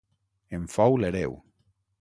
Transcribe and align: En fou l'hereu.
En 0.59 0.63
fou 0.77 0.97
l'hereu. 1.03 1.39